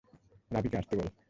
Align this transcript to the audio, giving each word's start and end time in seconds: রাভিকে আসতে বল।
রাভিকে 0.51 0.77
আসতে 0.77 0.93
বল। 0.97 1.07